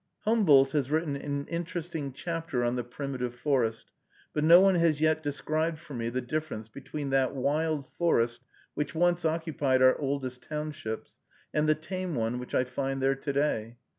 Humboldt 0.21 0.71
has 0.71 0.89
written 0.89 1.15
an 1.15 1.45
interesting 1.47 2.11
chapter 2.11 2.63
on 2.63 2.75
the 2.75 2.83
primitive 2.83 3.35
forest, 3.35 3.91
but 4.33 4.43
no 4.43 4.59
one 4.59 4.73
has 4.73 4.99
yet 4.99 5.21
described 5.21 5.77
for 5.77 5.93
me 5.93 6.09
the 6.09 6.21
difference 6.21 6.67
between 6.69 7.11
that 7.11 7.35
wild 7.35 7.85
forest 7.87 8.41
which 8.73 8.95
once 8.95 9.25
occupied 9.25 9.79
our 9.83 9.95
oldest 9.99 10.41
townships, 10.41 11.19
and 11.53 11.69
the 11.69 11.75
tame 11.75 12.15
one 12.15 12.39
which 12.39 12.55
I 12.55 12.63
find 12.63 12.99
there 12.99 13.13
to 13.13 13.31
day. 13.31 13.77